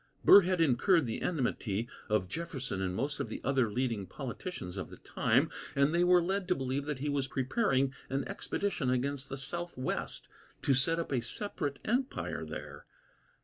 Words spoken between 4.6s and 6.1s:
of the time, and they